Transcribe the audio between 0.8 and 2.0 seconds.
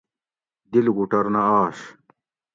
لوکوٹور نہ آش